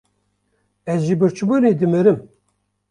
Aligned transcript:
Ez 0.93 1.01
ji 1.07 1.15
birçîbûnê 1.21 1.71
dimirim! 1.79 2.19